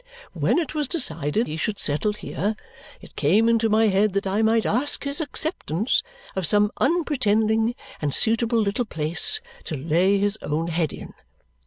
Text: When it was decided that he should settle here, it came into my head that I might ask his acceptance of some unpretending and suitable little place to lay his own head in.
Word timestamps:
When 0.33 0.57
it 0.57 0.73
was 0.73 0.87
decided 0.87 1.45
that 1.45 1.51
he 1.51 1.57
should 1.57 1.77
settle 1.77 2.13
here, 2.13 2.55
it 3.01 3.15
came 3.15 3.47
into 3.47 3.69
my 3.69 3.89
head 3.89 4.13
that 4.13 4.25
I 4.25 4.41
might 4.41 4.65
ask 4.65 5.03
his 5.03 5.21
acceptance 5.21 6.01
of 6.35 6.47
some 6.47 6.71
unpretending 6.77 7.75
and 8.01 8.11
suitable 8.11 8.57
little 8.59 8.85
place 8.85 9.41
to 9.65 9.77
lay 9.77 10.17
his 10.17 10.39
own 10.41 10.69
head 10.69 10.91
in. 10.91 11.13